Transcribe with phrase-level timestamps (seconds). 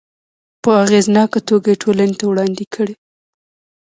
[0.63, 2.93] په اغیزناکه توګه یې ټولنې ته وړاندې کړي.